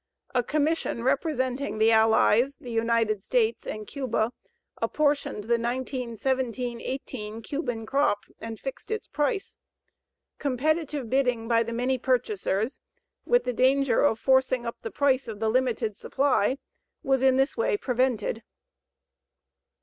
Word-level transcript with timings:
A 0.33 0.41
commission 0.41 1.03
representing 1.03 1.77
the 1.77 1.91
Allies, 1.91 2.57
the 2.57 2.71
United 2.71 3.21
States, 3.21 3.67
and 3.67 3.85
Cuba 3.85 4.33
apportioned 4.81 5.43
the 5.43 5.59
1917 5.59 6.81
18 6.81 7.43
Cuban 7.43 7.85
crop 7.85 8.23
and 8.39 8.59
fixed 8.59 8.89
its 8.89 9.05
price. 9.07 9.57
Competitive 10.39 11.07
bidding 11.07 11.47
by 11.47 11.61
the 11.61 11.71
many 11.71 11.99
purchasers, 11.99 12.79
with 13.25 13.43
the 13.43 13.53
danger 13.53 14.01
of 14.01 14.17
forcing 14.19 14.65
up 14.65 14.77
the 14.81 14.89
price 14.89 15.27
of 15.27 15.39
the 15.39 15.49
limited 15.49 15.95
supply, 15.95 16.57
was 17.03 17.21
in 17.21 17.35
this 17.35 17.55
way 17.55 17.77
prevented. 17.77 18.41